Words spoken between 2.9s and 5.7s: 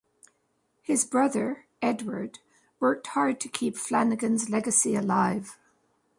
hard to keep Flanagan's legacy alive.